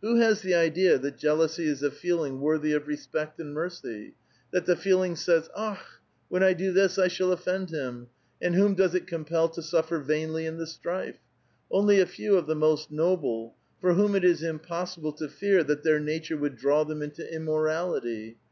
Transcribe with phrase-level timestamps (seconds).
[0.00, 4.14] Who has the idea that jealousy is a feeling ^vorthy of respect and mercy,
[4.50, 6.00] that the feeling says,' Akh!
[6.28, 8.08] when I f do this, I shall offend him';
[8.42, 11.20] and whom does it compel to \ suffer vainly in the strife?
[11.70, 15.62] Only a few of the most noble, 1 for whom it is impossible to fear
[15.62, 18.36] that their nature would J draw them into immorality.